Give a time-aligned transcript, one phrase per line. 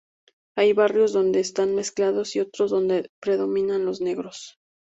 [0.55, 4.57] Hay barrios donde están mezclados y otros donde predominan los negros.